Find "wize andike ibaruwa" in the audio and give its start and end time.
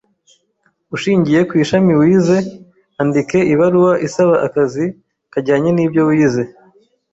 2.01-3.93